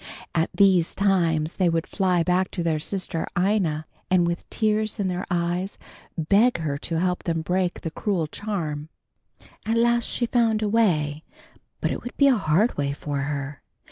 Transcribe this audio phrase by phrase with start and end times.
[0.33, 5.09] At these times they would fly back to their sister Ina, and with tears in
[5.09, 5.77] their eyes,
[6.17, 8.89] beg her to help them break the cruel charm.
[9.63, 11.23] At last she found a way,
[11.81, 13.61] but it would be a hard way for her.